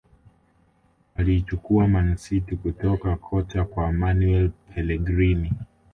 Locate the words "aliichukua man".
1.15-2.17